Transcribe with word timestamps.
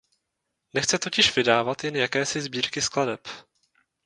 Nechce 0.73 0.99
totiž 0.99 1.35
vydávat 1.35 1.83
jen 1.83 1.95
jakési 1.95 2.41
sbírky 2.41 2.81
skladeb. 2.81 3.27